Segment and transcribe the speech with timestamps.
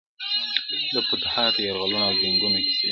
[0.93, 2.77] د فتوحاتو یرغلونو او جنګونو کیسې,